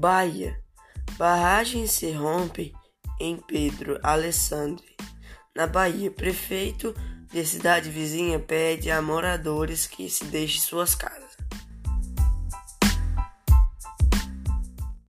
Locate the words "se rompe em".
1.86-3.36